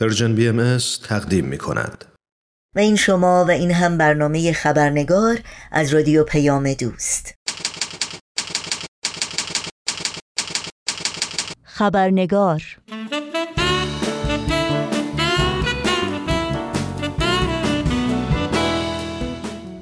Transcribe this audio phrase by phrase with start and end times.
[0.00, 0.78] Persian BM
[1.08, 2.04] تقدیم می کند.
[2.76, 5.38] و این شما و این هم برنامه خبرنگار
[5.72, 7.34] از رادیو پیام دوست
[11.64, 12.62] خبرنگار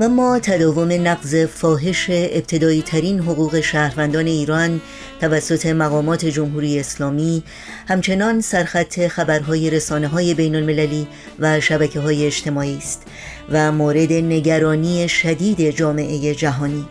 [0.00, 4.80] و ما تداوم نقض فاحش ابتدایی ترین حقوق شهروندان ایران
[5.20, 7.42] توسط مقامات جمهوری اسلامی
[7.88, 11.06] همچنان سرخط خبرهای رسانه های بین المللی
[11.38, 13.02] و شبکه های اجتماعی است
[13.50, 16.86] و مورد نگرانی شدید جامعه جهانی.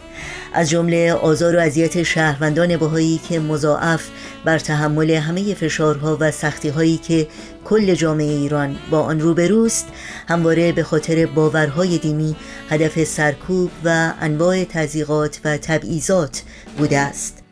[0.53, 4.09] از جمله آزار و اذیت شهروندان بهایی که مضاعف
[4.45, 7.27] بر تحمل همه فشارها و سختیهایی که
[7.66, 9.88] کل جامعه ایران با آن روبروست
[10.27, 12.35] همواره به خاطر باورهای دینی
[12.69, 16.41] هدف سرکوب و انواع تزیقات و تبعیضات
[16.77, 17.45] بوده است.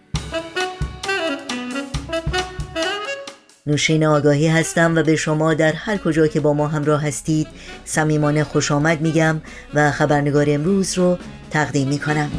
[3.65, 7.47] نوشین آگاهی هستم و به شما در هر کجا که با ما همراه هستید
[7.85, 9.41] صمیمانه خوش آمد میگم
[9.73, 11.17] و خبرنگار امروز رو
[11.51, 12.31] تقدیم می‌کنم.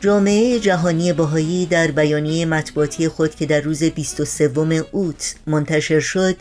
[0.00, 4.50] جامعه جهانی باهایی در بیانیه مطبوعاتی خود که در روز 23
[4.92, 6.36] اوت منتشر شد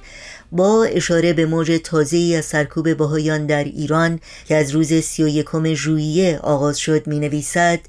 [0.52, 6.40] با اشاره به موج تازه‌ای از سرکوب باهایان در ایران که از روز 31 ژوئیه
[6.44, 7.80] آغاز شد می نویسد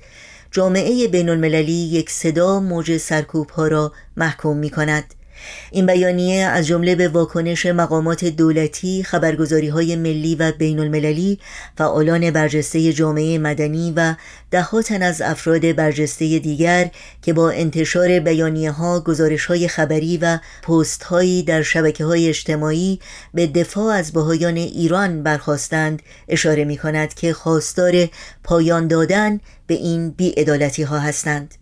[0.51, 5.15] جامعه بین المللی یک صدا موج سرکوب ها را محکوم می کند
[5.71, 11.39] این بیانیه از جمله به واکنش مقامات دولتی، خبرگزاری های ملی و بین المللی،
[11.79, 14.15] فعالان برجسته جامعه مدنی و
[14.51, 16.91] دهاتن از افراد برجسته دیگر
[17.23, 23.01] که با انتشار بیانیه ها، گزارش های خبری و پست هایی در شبکه های اجتماعی
[23.35, 28.09] به دفاع از بهایان ایران برخواستند اشاره می کند که خواستار
[28.45, 31.55] پایان دادن به این بیعدالتی ها هستند.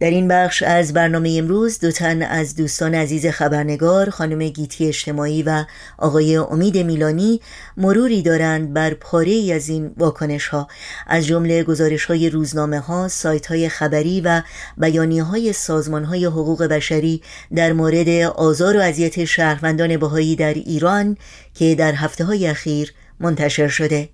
[0.00, 5.42] در این بخش از برنامه امروز دو تن از دوستان عزیز خبرنگار خانم گیتی اجتماعی
[5.42, 5.64] و
[5.98, 7.40] آقای امید میلانی
[7.76, 10.68] مروری دارند بر پاره ای از این واکنش ها
[11.06, 14.42] از جمله گزارش های روزنامه ها سایت های خبری و
[14.76, 17.22] بیانی های سازمان های حقوق بشری
[17.54, 21.16] در مورد آزار و اذیت شهروندان بهایی در ایران
[21.54, 24.08] که در هفته های اخیر منتشر شده.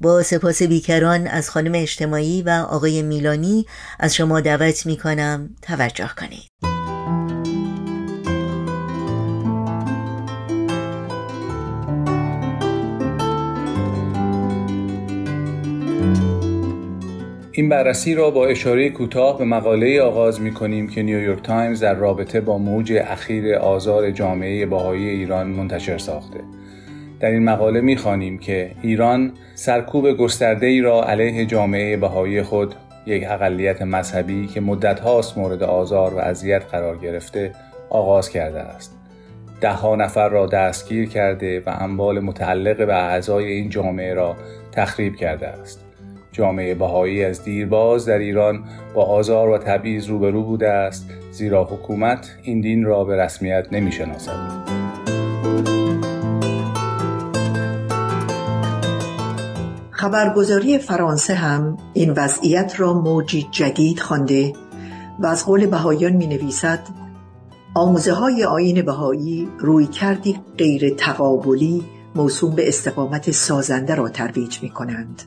[0.00, 3.66] با سپاس بیکران از خانم اجتماعی و آقای میلانی
[4.00, 6.52] از شما دعوت می کنم توجه کنید.
[17.54, 21.94] این بررسی را با اشاره کوتاه به مقاله آغاز می کنیم که نیویورک تایمز در
[21.94, 26.40] رابطه با موج اخیر آزار جامعه باهایی ایران منتشر ساخته.
[27.22, 32.74] در این مقاله می‌خوانیم که ایران سرکوب گسترده ای را علیه جامعه بهایی خود
[33.06, 37.52] یک اقلیت مذهبی که مدت هاست مورد آزار و اذیت قرار گرفته
[37.90, 38.96] آغاز کرده است.
[39.60, 44.36] ده نفر را دستگیر کرده و اموال متعلق به اعضای این جامعه را
[44.72, 45.84] تخریب کرده است.
[46.32, 52.36] جامعه بهایی از دیرباز در ایران با آزار و تبعیض روبرو بوده است زیرا حکومت
[52.42, 54.81] این دین را به رسمیت نمی‌شناسد.
[60.02, 64.52] خبرگزاری فرانسه هم این وضعیت را موجی جدید خوانده
[65.18, 66.80] و از قول بهایان می نویسد
[67.74, 74.70] آموزه های آین بهایی روی کردی غیر تقابلی موسوم به استقامت سازنده را ترویج می
[74.70, 75.22] کنند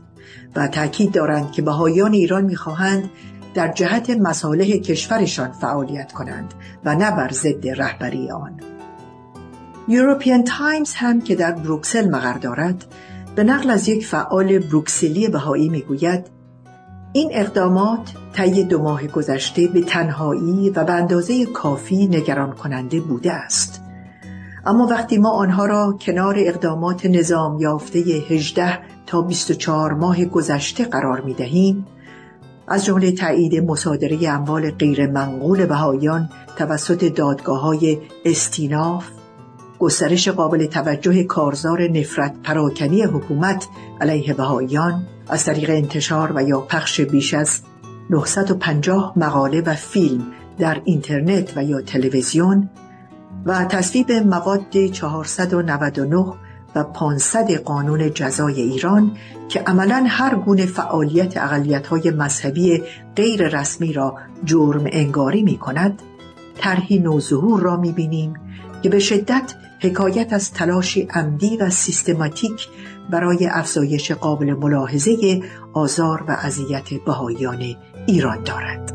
[0.55, 3.09] و تاکید دارند که بهایان ایران می خواهند
[3.53, 6.53] در جهت مصالح کشورشان فعالیت کنند
[6.85, 8.59] و نه بر ضد رهبری آن.
[9.87, 12.85] European Times هم که در بروکسل مقر دارد
[13.35, 16.25] به نقل از یک فعال بروکسلی بهایی می‌گوید
[17.13, 23.33] این اقدامات طی دو ماه گذشته به تنهایی و به اندازه کافی نگران کننده بوده
[23.33, 23.81] است.
[24.65, 31.21] اما وقتی ما آنها را کنار اقدامات نظام یافته 18 تا 24 ماه گذشته قرار
[31.21, 31.85] می دهیم
[32.67, 39.05] از جمله تایید مصادره اموال غیر منقول بهایان توسط دادگاه های استیناف
[39.85, 43.67] گسترش قابل توجه کارزار نفرت پراکنی حکومت
[44.01, 47.59] علیه بهاییان از طریق انتشار و یا پخش بیش از
[48.09, 50.23] 950 مقاله و فیلم
[50.57, 52.69] در اینترنت و یا تلویزیون
[53.45, 56.33] و تصویب مواد 499
[56.75, 59.11] و 500 قانون جزای ایران
[59.49, 62.83] که عملا هر گونه فعالیت های مذهبی
[63.15, 64.15] غیر رسمی را
[64.45, 66.01] جرم انگاری می کند
[66.57, 68.33] طرحی نوظهور را می بینیم
[68.83, 69.53] که به شدت
[69.85, 72.67] حکایت از تلاش عمدی و سیستماتیک
[73.09, 75.41] برای افزایش قابل ملاحظه
[75.73, 77.75] آزار و اذیت بهاییان
[78.07, 78.91] ایران دارد.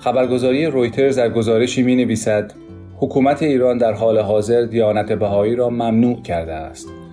[0.00, 2.52] خبرگزاری رویترز در گزارشی می نویسد
[2.96, 7.03] حکومت ایران در حال حاضر دیانت بهایی را ممنوع کرده است.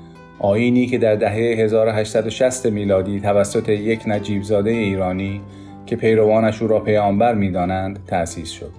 [0.44, 5.42] آینی که در دهه 1860 میلادی توسط یک نجیب زاده ایرانی
[5.86, 8.72] که پیروانش او را پیامبر می‌دانند تأسیس شد.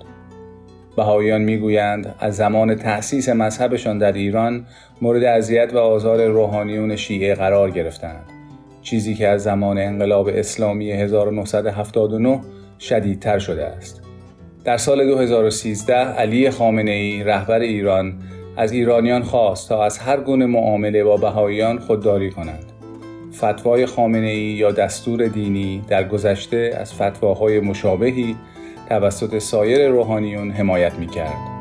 [0.96, 4.66] بهاییان می‌گویند از زمان تأسیس مذهبشان در ایران
[5.02, 8.24] مورد اذیت و آزار روحانیون شیعه قرار گرفتند.
[8.82, 12.40] چیزی که از زمان انقلاب اسلامی 1979
[12.80, 14.02] شدیدتر شده است.
[14.64, 18.14] در سال 2013 علی خامنه ای رهبر ایران
[18.56, 22.72] از ایرانیان خواست تا از هر گونه معامله با بهاییان خودداری کنند.
[23.34, 28.36] فتوای خامنه ای یا دستور دینی در گذشته از فتواهای مشابهی
[28.88, 31.52] توسط سایر روحانیون حمایت می کرد.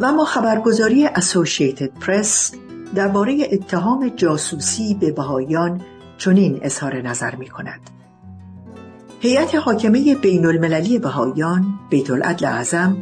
[0.00, 2.54] و اما خبرگزاری اسوشیتد پرس
[2.94, 5.80] درباره اتهام جاسوسی به بهاییان
[6.18, 7.97] چنین اظهار نظر می کند.
[9.20, 12.96] هیئت حاکمه بین المللی بهاییان بیت العدل اعظم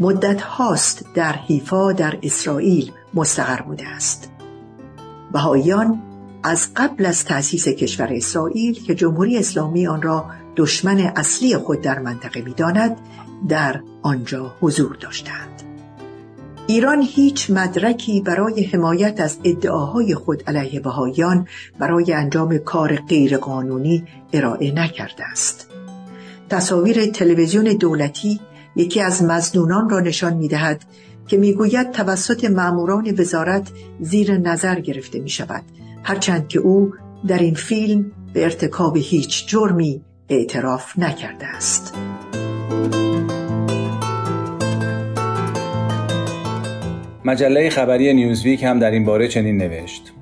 [0.00, 4.30] مدت هاست در حیفا در اسرائیل مستقر بوده است.
[5.32, 6.02] بهاییان
[6.42, 11.98] از قبل از تأسیس کشور اسرائیل که جمهوری اسلامی آن را دشمن اصلی خود در
[11.98, 12.96] منطقه می‌داند
[13.48, 15.71] در آنجا حضور داشتند.
[16.72, 21.46] ایران هیچ مدرکی برای حمایت از ادعاهای خود علیه بهاییان
[21.78, 25.70] برای انجام کار غیرقانونی ارائه نکرده است.
[26.50, 28.40] تصاویر تلویزیون دولتی
[28.76, 30.84] یکی از مزنونان را نشان می دهد
[31.28, 33.68] که می‌گوید توسط ماموران وزارت
[34.00, 35.62] زیر نظر گرفته می شود
[36.02, 36.92] هرچند که او
[37.26, 41.94] در این فیلم به ارتکاب هیچ جرمی اعتراف نکرده است.
[47.24, 50.12] مجله خبری نیوزویک هم در این باره چنین نوشت.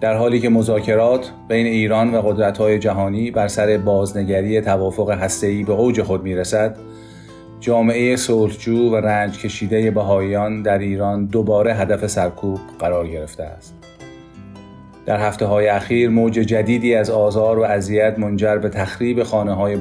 [0.00, 5.72] در حالی که مذاکرات بین ایران و قدرت‌های جهانی بر سر بازنگری توافق هسته‌ای به
[5.72, 6.76] اوج خود می‌رسد
[7.60, 13.74] جامعه صلحجو و رنج کشیده بهاییان در ایران دوباره هدف سرکوب قرار گرفته است.
[15.06, 19.76] در هفته های اخیر موج جدیدی از آزار و اذیت منجر به تخریب خانه های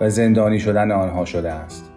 [0.00, 1.91] و زندانی شدن آنها شده است.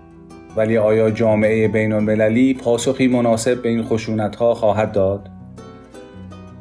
[0.56, 5.30] ولی آیا جامعه بین المللی پاسخی مناسب به این خشونت ها خواهد داد؟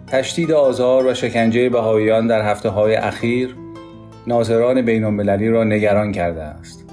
[0.07, 3.57] تشدید آزار و شکنجه بهاییان در هفته های اخیر
[4.27, 6.85] ناظران بین المللی را نگران کرده است.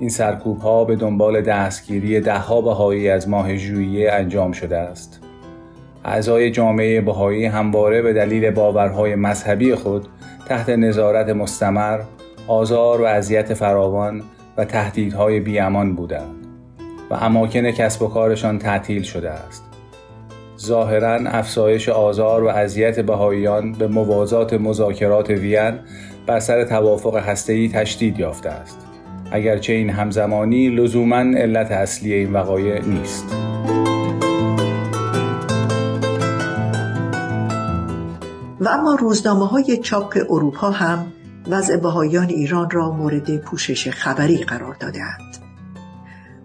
[0.00, 5.20] این سرکوب ها به دنبال دستگیری دهها بهایی از ماه ژوئیه انجام شده است.
[6.04, 10.08] اعضای جامعه بهایی همواره به دلیل باورهای مذهبی خود
[10.48, 12.00] تحت نظارت مستمر،
[12.48, 14.22] آزار و اذیت فراوان
[14.58, 16.46] و تهدیدهای بیامان بودند
[17.10, 19.64] و اماکن کسب و کارشان تعطیل شده است.
[20.60, 25.78] ظاهرا افزایش آزار و اذیت بهاییان به موازات مذاکرات وین
[26.26, 28.86] بر سر توافق هسته‌ای تشدید یافته است
[29.32, 33.24] اگرچه این همزمانی لزوما علت اصلی این وقایع نیست
[38.60, 41.12] و اما روزنامه های چاپ اروپا هم
[41.48, 45.38] وضع بهایان ایران را مورد پوشش خبری قرار دادهاند.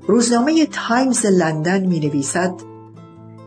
[0.07, 2.53] روزنامه تایمز لندن می نویسد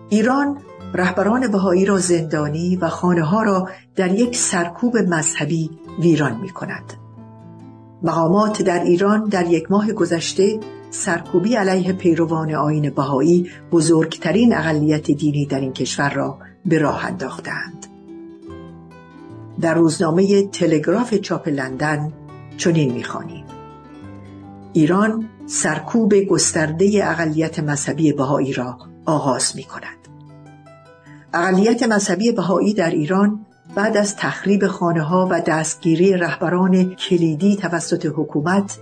[0.09, 0.59] ایران
[0.95, 6.93] رهبران بهایی را زندانی و خانه ها را در یک سرکوب مذهبی ویران می کند.
[8.03, 10.61] مقامات در ایران در یک ماه گذشته
[10.91, 17.86] سرکوبی علیه پیروان آین بهایی بزرگترین اقلیت دینی در این کشور را به راه انداختند.
[19.61, 22.13] در روزنامه تلگراف چاپ لندن
[22.57, 23.45] چنین می‌خوانیم
[24.73, 30.09] ایران سرکوب گسترده اقلیت مذهبی بهایی را آغاز می کند.
[31.35, 38.07] اقلیت مذهبی بهایی در ایران بعد از تخریب خانه ها و دستگیری رهبران کلیدی توسط
[38.07, 38.79] حکومت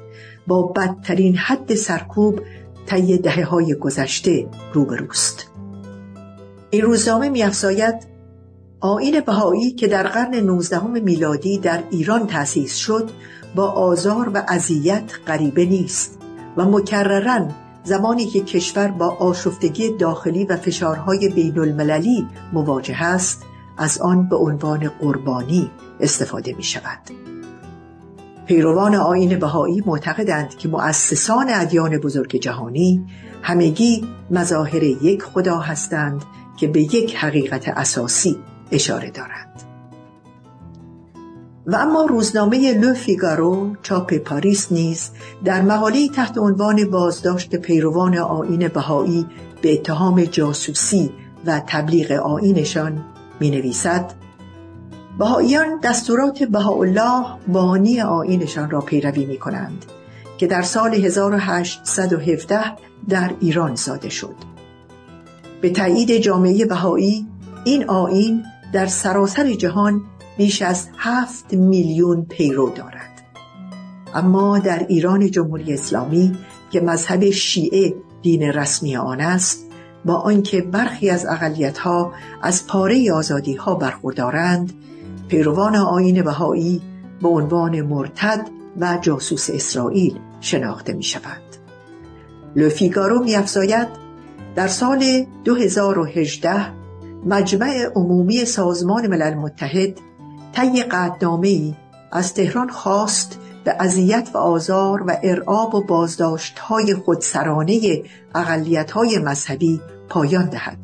[0.46, 2.40] با بدترین حد سرکوب
[2.86, 5.50] طی دهه های گذشته روبروست.
[6.70, 8.13] این روزنامه میافزاید
[8.84, 13.10] آین بهایی که در قرن 19 میلادی در ایران تأسیس شد
[13.54, 16.18] با آزار و اذیت غریبه نیست
[16.56, 23.42] و مکررن زمانی که کشور با آشفتگی داخلی و فشارهای بین المللی مواجه است
[23.78, 27.00] از آن به عنوان قربانی استفاده می شود.
[28.46, 33.06] پیروان آین بهایی معتقدند که مؤسسان ادیان بزرگ جهانی
[33.42, 36.24] همگی مظاهر یک خدا هستند
[36.56, 38.36] که به یک حقیقت اساسی
[38.74, 39.62] اشاره دارند.
[41.66, 45.10] و اما روزنامه لو فیگارو چاپ پاریس نیز
[45.44, 49.26] در مقاله تحت عنوان بازداشت پیروان آین بهایی
[49.62, 51.10] به اتهام جاسوسی
[51.46, 53.04] و تبلیغ آینشان
[53.40, 54.12] می نویسد
[55.18, 59.84] بهاییان دستورات بهاءالله بانی آینشان را پیروی می کنند
[60.38, 62.60] که در سال 1817
[63.08, 64.34] در ایران زاده شد
[65.60, 67.26] به تایید جامعه بهایی
[67.64, 70.02] این آین در سراسر جهان
[70.36, 73.22] بیش از هفت میلیون پیرو دارد
[74.14, 76.38] اما در ایران جمهوری اسلامی
[76.70, 79.64] که مذهب شیعه دین رسمی آن است
[80.04, 81.26] با آنکه برخی از
[81.78, 82.12] ها
[82.42, 84.72] از پاره آزادی ها برخوردارند
[85.28, 86.82] پیروان آین بهایی
[87.22, 88.48] به عنوان مرتد
[88.80, 91.42] و جاسوس اسرائیل شناخته می شود.
[92.56, 93.36] لوفیگارو می
[94.54, 96.83] در سال 2018
[97.26, 99.98] مجمع عمومی سازمان ملل متحد
[100.52, 101.74] طی قدنامه
[102.12, 108.02] از تهران خواست به اذیت و آزار و ارعاب و بازداشت های خودسرانه
[108.34, 110.78] اقلیت های مذهبی پایان دهد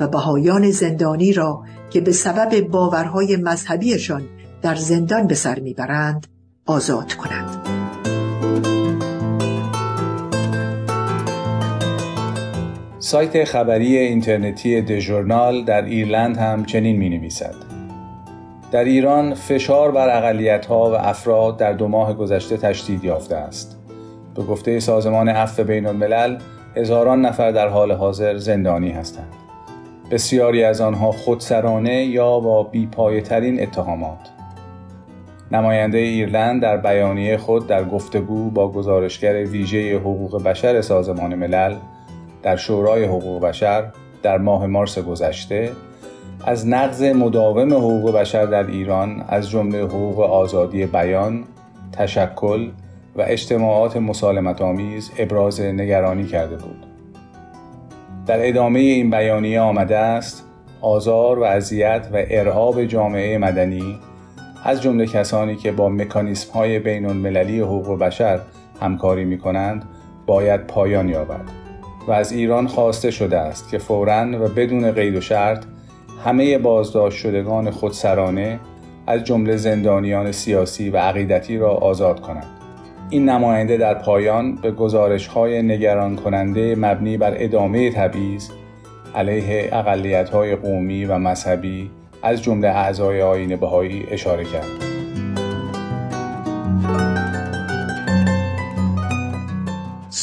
[0.00, 4.22] و بهایان زندانی را که به سبب باورهای مذهبیشان
[4.62, 6.26] در زندان به سر می‌برند
[6.66, 7.68] آزاد کنند.
[13.12, 17.54] سایت خبری اینترنتی دژورنال در ایرلند هم چنین می نویسد.
[18.70, 23.78] در ایران فشار بر اقلیت ها و افراد در دو ماه گذشته تشدید یافته است.
[24.34, 26.38] به گفته سازمان عفو بین الملل
[26.76, 29.32] هزاران نفر در حال حاضر زندانی هستند.
[30.10, 34.30] بسیاری از آنها خودسرانه یا با بیپایترین اتهامات.
[35.50, 41.74] نماینده ایرلند در بیانیه خود در گفتگو با گزارشگر ویژه حقوق بشر سازمان ملل
[42.42, 43.84] در شورای حقوق بشر
[44.22, 45.72] در ماه مارس گذشته
[46.46, 51.44] از نقض مداوم حقوق بشر در ایران از جمله حقوق آزادی بیان،
[51.92, 52.70] تشکل
[53.16, 56.86] و اجتماعات مسالمت آمیز ابراز نگرانی کرده بود.
[58.26, 60.44] در ادامه این بیانیه آمده است
[60.80, 63.98] آزار و اذیت و ارعاب جامعه مدنی
[64.64, 68.40] از جمله کسانی که با مکانیسم های بین المللی حقوق بشر
[68.80, 69.84] همکاری می کنند
[70.26, 71.61] باید پایان یابد
[72.08, 75.64] و از ایران خواسته شده است که فوراً و بدون قید و شرط
[76.24, 78.60] همه بازداشت شدگان خودسرانه
[79.06, 82.46] از جمله زندانیان سیاسی و عقیدتی را آزاد کنند.
[83.10, 88.48] این نماینده در پایان به گزارش های نگران کننده مبنی بر ادامه تبعیض
[89.14, 91.90] علیه اقلیت های قومی و مذهبی
[92.22, 94.91] از جمله اعضای آین بهایی اشاره کرد.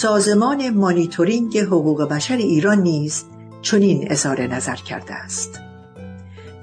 [0.02, 3.24] سازمان مانیتورینگ حقوق بشر ایران نیز
[3.62, 5.60] چنین اظهار نظر کرده است.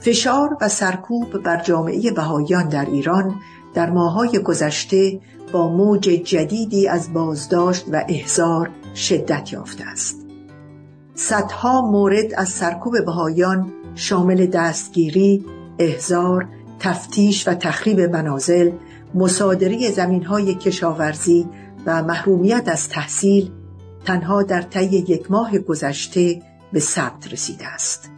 [0.00, 3.34] فشار و سرکوب بر جامعه بهایان در ایران
[3.74, 5.20] در ماهای گذشته
[5.52, 10.16] با موج جدیدی از بازداشت و احضار شدت یافته است
[11.14, 15.44] صدها مورد از سرکوب بهایان شامل دستگیری،
[15.78, 16.48] احضار،
[16.80, 18.70] تفتیش و تخریب منازل،
[19.14, 21.46] مصادره زمینهای کشاورزی
[21.86, 23.50] و محرومیت از تحصیل
[24.04, 28.10] تنها در طی یک ماه گذشته به ثبت رسیده است.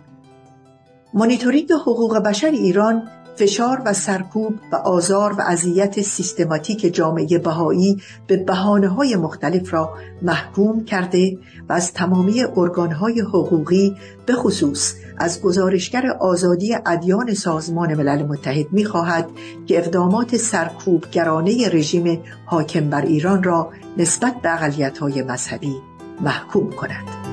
[1.14, 8.36] مانیتورینگ حقوق بشر ایران فشار و سرکوب و آزار و اذیت سیستماتیک جامعه بهایی به
[8.36, 16.06] بحانه های مختلف را محکوم کرده و از تمامی ارگانهای حقوقی به خصوص از گزارشگر
[16.20, 19.28] آزادی ادیان سازمان ملل متحد می خواهد
[19.66, 25.76] که اقدامات سرکوبگرانه رژیم حاکم بر ایران را نسبت به اقلیت های مذهبی
[26.20, 27.27] محکوم کند.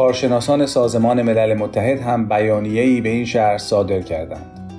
[0.00, 4.70] کارشناسان سازمان ملل متحد هم بیانیه‌ای به این شهر صادر کردند.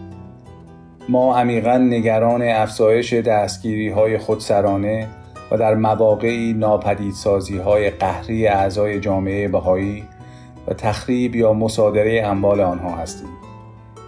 [1.09, 5.07] ما عمیقا نگران افزایش دستگیری های خودسرانه
[5.51, 10.03] و در مواقعی ناپدیدسازی های قهری اعضای جامعه بهایی
[10.67, 13.29] و تخریب یا مصادره اموال آنها هستیم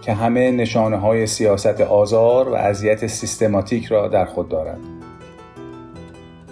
[0.02, 4.93] که همه نشانه های سیاست آزار و اذیت سیستماتیک را در خود دارد.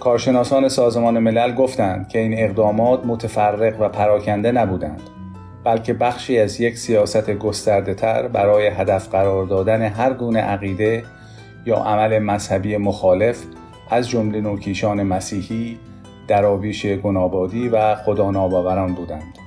[0.03, 5.01] کارشناسان سازمان ملل گفتند که این اقدامات متفرق و پراکنده نبودند
[5.63, 11.03] بلکه بخشی از یک سیاست گسترده تر برای هدف قرار دادن هر گونه عقیده
[11.65, 13.43] یا عمل مذهبی مخالف
[13.89, 15.79] از جمله نوکیشان مسیحی،
[16.27, 19.37] دراویش گنابادی و خدا ناباوران بودند.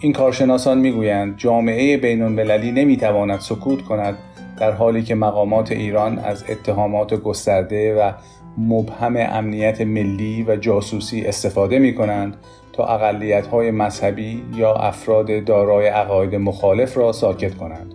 [0.00, 4.18] این کارشناسان می‌گویند جامعه بین المللی نمی‌تواند سکوت کند
[4.56, 8.12] در حالی که مقامات ایران از اتهامات گسترده و
[8.58, 12.36] مبهم امنیت ملی و جاسوسی استفاده می کنند
[12.72, 17.94] تا اقلیت های مذهبی یا افراد دارای عقاید مخالف را ساکت کنند.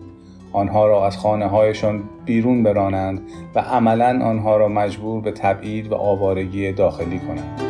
[0.53, 3.21] آنها را از خانه هایشان بیرون برانند
[3.55, 7.61] و عملا آنها را مجبور به تبعید و آوارگی داخلی کنند.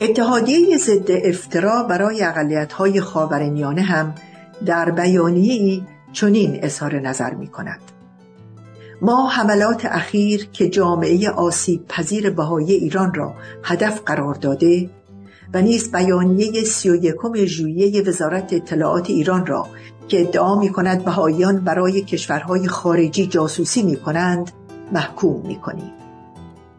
[0.00, 4.14] اتحادیه ضد افترا برای اقلیت های خاورمیانه هم
[4.66, 7.80] در بیانیه ای چنین اظهار نظر می کند.
[9.02, 14.90] ما حملات اخیر که جامعه آسیب پذیر بهایی ایران را هدف قرار داده
[15.54, 19.66] و نیز بیانیه سی و یکم ژوئیه وزارت اطلاعات ایران را
[20.08, 24.52] که ادعا می کند بهاییان برای کشورهای خارجی جاسوسی می کنند
[24.92, 25.90] محکوم می کنیم.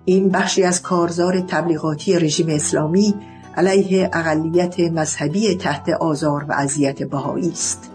[0.05, 3.15] این بخشی از کارزار تبلیغاتی رژیم اسلامی
[3.57, 7.90] علیه اقلیت مذهبی تحت آزار و اذیت بهایی است.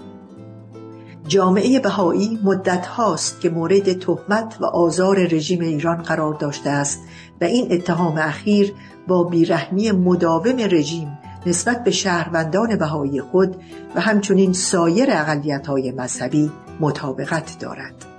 [1.28, 7.00] جامعه بهایی مدت هاست که مورد تهمت و آزار رژیم ایران قرار داشته است
[7.40, 8.72] و این اتهام اخیر
[9.08, 13.56] با بیرحمی مداوم رژیم نسبت به شهروندان بهایی خود
[13.94, 18.15] و همچنین سایر اقلیت های مذهبی مطابقت دارد.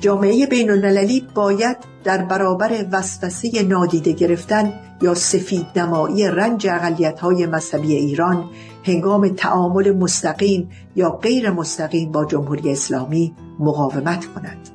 [0.00, 7.46] جامعه بین المللی باید در برابر وسوسه نادیده گرفتن یا سفید نمایی رنج اقلیت های
[7.46, 8.44] مذهبی ایران
[8.84, 14.68] هنگام تعامل مستقیم یا غیر مستقیم با جمهوری اسلامی مقاومت کند.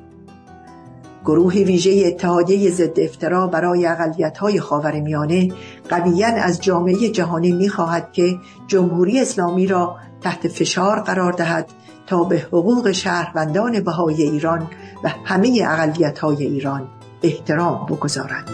[1.24, 5.48] گروه ویژه اتحادیه ضد افترا برای اقلیت های خاورمیانه
[5.90, 11.70] قویا از جامعه جهانی می‌خواهد که جمهوری اسلامی را تحت فشار قرار دهد
[12.06, 14.70] تا به حقوق شهروندان بهای ایران
[15.04, 16.88] و همه اقلیت های ایران
[17.22, 18.50] احترام بگذارد.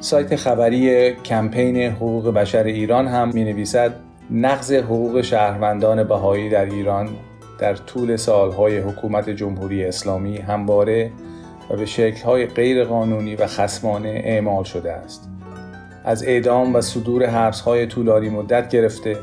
[0.00, 3.94] سایت خبری کمپین حقوق بشر ایران هم می نویسد
[4.30, 7.08] نقض حقوق شهروندان بهایی در ایران
[7.58, 11.10] در طول سالهای حکومت جمهوری اسلامی همواره
[11.70, 15.37] و به شکلهای غیر قانونی و خسمانه اعمال شده است.
[16.04, 19.16] از اعدام و صدور حبسهای طولانی مدت گرفته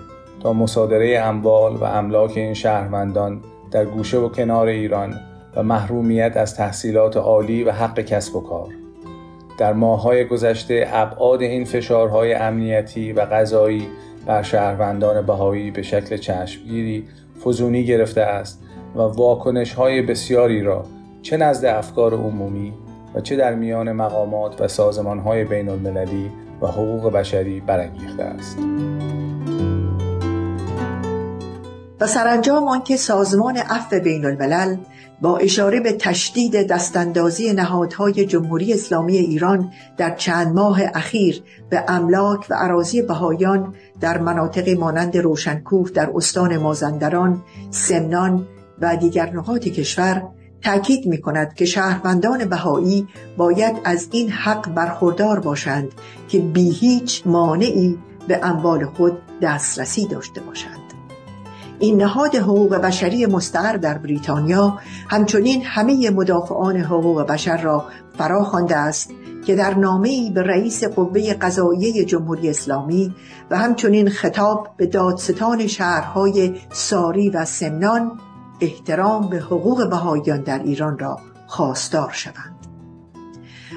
[0.44, 3.41] تا مصادره اموال و املاک این شهروندان
[3.72, 5.15] در گوشه و کنار ایران
[5.55, 8.68] و محرومیت از تحصیلات عالی و حق کسب و کار.
[9.57, 13.88] در ماههای گذشته ابعاد این فشارهای امنیتی و غذایی
[14.25, 17.07] بر شهروندان بهایی به شکل چشمگیری
[17.46, 18.64] فزونی گرفته است
[18.96, 20.85] و واکنش های بسیاری را
[21.22, 22.74] چه نزد افکار عمومی
[23.16, 28.57] و چه در میان مقامات و سازمان های بین المللی و حقوق بشری برانگیخته است.
[32.01, 34.77] و سرانجام آنکه سازمان عفو بین الملل
[35.22, 42.46] با اشاره به تشدید دستاندازی نهادهای جمهوری اسلامی ایران در چند ماه اخیر به املاک
[42.50, 48.48] و عراضی بهایان در مناطق مانند روشنکوه در استان مازندران، سمنان
[48.81, 50.24] و دیگر نقاط کشور
[50.66, 55.92] تأکید می کند که شهروندان بهایی باید از این حق برخوردار باشند
[56.28, 57.98] که بی هیچ مانعی
[58.28, 60.80] به اموال خود دسترسی داشته باشند.
[61.80, 67.86] این نهاد حقوق بشری مستقر در بریتانیا همچنین همه مدافعان حقوق بشر را
[68.18, 69.12] فرا خوانده است
[69.46, 73.16] که در نامه‌ای به رئیس قوه قضاییه جمهوری اسلامی
[73.51, 78.20] و همچنین خطاب به دادستان شهرهای ساری و سمنان
[78.59, 82.55] احترام به حقوق بهاییان در ایران را خواستار شوند.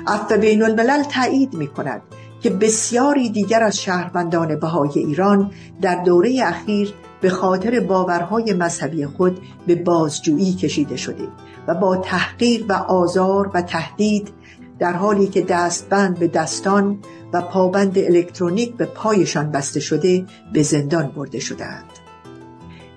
[0.06, 2.02] عفو بین الملل تایید می کند
[2.40, 9.40] که بسیاری دیگر از شهروندان بهای ایران در دوره اخیر به خاطر باورهای مذهبی خود
[9.66, 11.28] به بازجویی کشیده شده
[11.66, 14.32] و با تحقیر و آزار و تهدید
[14.78, 16.98] در حالی که دستبند به دستان
[17.32, 21.84] و پابند الکترونیک به پایشان بسته شده به زندان برده شدهاند.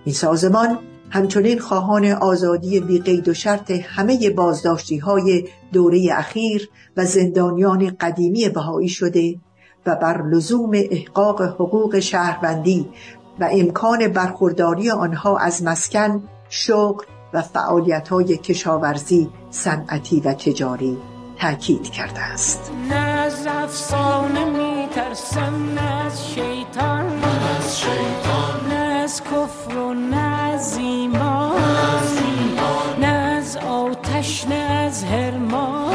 [0.05, 0.79] این سازمان
[1.11, 8.49] همچنین خواهان آزادی بی قید و شرط همه بازداشتی های دوره اخیر و زندانیان قدیمی
[8.49, 9.35] بهایی شده
[9.85, 12.89] و بر لزوم احقاق حقوق شهروندی
[13.39, 20.97] و امکان برخورداری آنها از مسکن، شغل و فعالیت های کشاورزی، صنعتی و تجاری
[21.39, 22.71] تاکید کرده است.
[22.89, 28.70] نه از افسانه می ترسم نه از شیطان نه از شیطان
[29.11, 31.61] از کفر و نه از ایمان.
[32.99, 35.93] نه از آتش نه از هرمان